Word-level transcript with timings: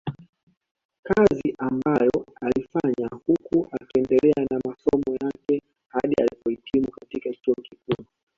Kazi 1.03 1.55
ambayo 1.57 2.25
aliifanya 2.41 3.09
huku 3.25 3.67
akiendelea 3.71 4.47
na 4.51 4.59
masomo 4.65 5.17
yake 5.21 5.61
hadi 5.87 6.15
alipohitimu 6.15 6.91
katika 6.91 7.33
chuo 7.33 7.55
kikuu 7.55 8.05